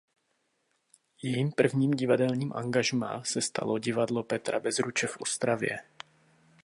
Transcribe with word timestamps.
Jejím 1.23 1.51
prvním 1.51 1.91
divadelním 1.91 2.53
angažmá 2.53 3.23
se 3.23 3.41
stalo 3.41 3.79
Divadlo 3.79 4.23
Petra 4.23 4.59
Bezruče 4.59 5.07
v 5.07 5.17
Ostravě. 5.17 5.79